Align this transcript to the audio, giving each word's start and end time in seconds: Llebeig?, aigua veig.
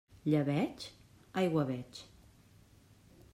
Llebeig?, 0.29 0.85
aigua 1.43 1.67
veig. 1.69 2.01